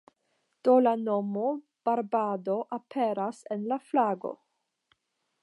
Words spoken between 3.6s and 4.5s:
la flago.